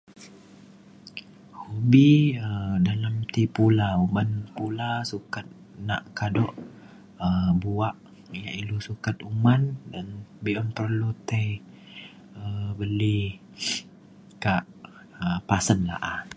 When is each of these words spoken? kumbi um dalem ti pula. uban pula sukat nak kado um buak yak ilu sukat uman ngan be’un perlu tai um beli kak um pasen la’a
kumbi 1.61 2.09
um 2.47 2.73
dalem 2.87 3.15
ti 3.33 3.43
pula. 3.55 3.89
uban 4.05 4.29
pula 4.57 4.89
sukat 5.11 5.45
nak 5.87 6.03
kado 6.17 6.45
um 7.25 7.51
buak 7.63 7.95
yak 8.43 8.55
ilu 8.61 8.77
sukat 8.87 9.15
uman 9.31 9.61
ngan 9.89 10.07
be’un 10.43 10.67
perlu 10.77 11.09
tai 11.29 11.49
um 12.41 12.65
beli 12.79 13.19
kak 14.43 14.65
um 15.23 15.37
pasen 15.49 15.79
la’a 15.89 16.15